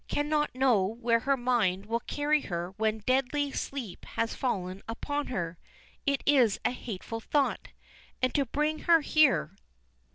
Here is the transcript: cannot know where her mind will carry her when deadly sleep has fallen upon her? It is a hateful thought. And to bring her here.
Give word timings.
cannot 0.07 0.55
know 0.55 0.81
where 0.83 1.19
her 1.19 1.37
mind 1.37 1.85
will 1.85 1.99
carry 1.99 2.41
her 2.41 2.71
when 2.77 3.03
deadly 3.05 3.51
sleep 3.51 4.03
has 4.05 4.33
fallen 4.33 4.81
upon 4.87 5.27
her? 5.27 5.59
It 6.07 6.23
is 6.25 6.59
a 6.65 6.71
hateful 6.71 7.19
thought. 7.19 7.67
And 8.19 8.33
to 8.33 8.47
bring 8.47 8.79
her 8.89 9.01
here. 9.01 9.51